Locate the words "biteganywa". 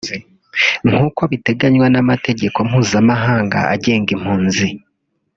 1.31-1.87